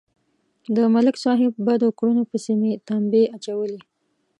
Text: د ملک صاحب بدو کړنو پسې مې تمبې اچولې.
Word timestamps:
د 0.75 0.77
ملک 0.93 1.15
صاحب 1.23 1.51
بدو 1.65 1.89
کړنو 1.99 2.23
پسې 2.31 2.53
مې 2.59 2.71
تمبې 2.87 3.23
اچولې. 3.35 3.79